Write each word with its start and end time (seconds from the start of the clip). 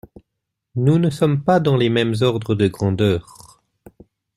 Nous 0.73 0.97
ne 0.97 1.11
sommes 1.11 1.43
pas 1.43 1.59
dans 1.59 1.77
les 1.77 1.89
mêmes 1.89 2.15
ordres 2.21 2.55
de 2.55 2.67
grandeur. 2.67 3.61